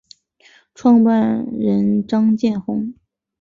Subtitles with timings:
[0.73, 2.91] 创办人张建宏。